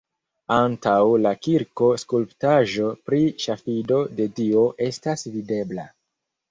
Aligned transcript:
Antaŭ 0.53 0.93
la 1.25 1.33
kirko 1.47 1.91
skulptaĵo 2.05 2.89
pri 3.11 3.23
ŝafido 3.47 4.01
de 4.21 4.31
Dio 4.43 4.69
estas 4.91 5.29
videbla. 5.37 5.89